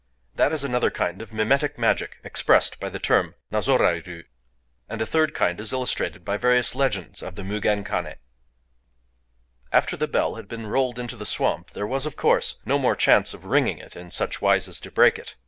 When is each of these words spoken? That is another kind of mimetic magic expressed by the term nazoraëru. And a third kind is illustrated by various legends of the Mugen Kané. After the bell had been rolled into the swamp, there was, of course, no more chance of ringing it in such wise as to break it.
That 0.33 0.51
is 0.51 0.63
another 0.63 0.89
kind 0.89 1.21
of 1.21 1.31
mimetic 1.31 1.77
magic 1.77 2.17
expressed 2.23 2.79
by 2.79 2.89
the 2.89 2.97
term 2.97 3.35
nazoraëru. 3.51 4.23
And 4.89 4.99
a 4.99 5.05
third 5.05 5.35
kind 5.35 5.59
is 5.61 5.71
illustrated 5.71 6.25
by 6.25 6.37
various 6.37 6.73
legends 6.73 7.21
of 7.21 7.35
the 7.35 7.43
Mugen 7.43 7.83
Kané. 7.85 8.15
After 9.71 9.95
the 9.95 10.07
bell 10.07 10.37
had 10.37 10.47
been 10.47 10.65
rolled 10.65 10.97
into 10.97 11.15
the 11.15 11.23
swamp, 11.23 11.69
there 11.73 11.85
was, 11.85 12.07
of 12.07 12.15
course, 12.15 12.57
no 12.65 12.79
more 12.79 12.95
chance 12.95 13.35
of 13.35 13.45
ringing 13.45 13.77
it 13.77 13.95
in 13.95 14.09
such 14.09 14.41
wise 14.41 14.67
as 14.67 14.79
to 14.79 14.89
break 14.89 15.19
it. 15.19 15.35